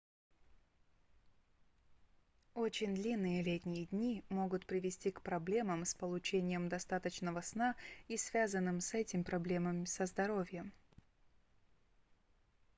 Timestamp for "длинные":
2.95-3.43